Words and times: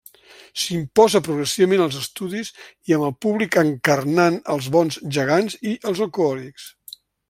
S'imposa 0.61 1.21
progressivament 1.27 1.83
als 1.85 1.99
estudis 1.99 2.51
i 2.61 2.97
amb 2.99 3.07
el 3.11 3.15
públic 3.27 3.61
encarnant 3.65 4.43
els 4.57 4.73
bons 4.79 5.01
gegants 5.19 5.63
i 5.75 5.79
els 5.93 6.07
alcohòlics. 6.09 6.71